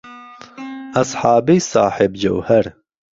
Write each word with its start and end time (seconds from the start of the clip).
ئهسحابەی 0.95 1.59
ساحێب 1.71 2.11
جهوهەر 2.21 2.65